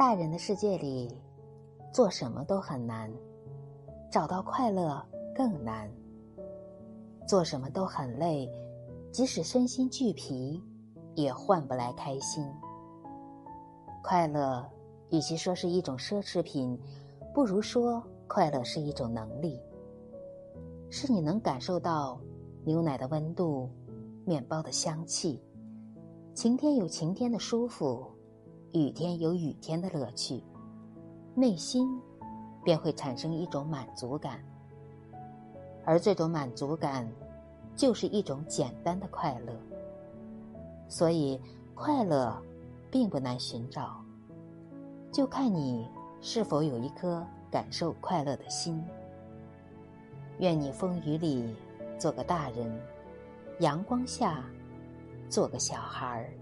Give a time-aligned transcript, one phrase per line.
[0.00, 1.14] 大人的世界里，
[1.92, 3.12] 做什么都很难，
[4.10, 5.92] 找到快乐更难。
[7.28, 8.50] 做什么都很累，
[9.12, 10.58] 即使身心俱疲，
[11.14, 12.42] 也换不来开心。
[14.02, 14.66] 快乐，
[15.10, 16.80] 与其说是一种奢侈品，
[17.34, 19.60] 不如说快乐是一种能力。
[20.88, 22.18] 是你能感受到
[22.64, 23.68] 牛奶的温度，
[24.24, 25.38] 面包的香气，
[26.32, 28.10] 晴天有晴天的舒服，
[28.72, 30.42] 雨天有雨天的乐趣，
[31.34, 32.00] 内心
[32.62, 34.42] 便会产生一种满足感。
[35.84, 37.10] 而这种满足感，
[37.74, 39.54] 就是一种简单的快乐。
[40.88, 41.40] 所以，
[41.74, 42.36] 快乐。
[42.92, 44.04] 并不难寻找，
[45.12, 45.88] 就看你
[46.20, 48.84] 是否有一颗感受快乐的心。
[50.40, 51.54] 愿你风雨里
[51.96, 52.68] 做个大人，
[53.60, 54.44] 阳光下
[55.28, 56.32] 做个小孩儿。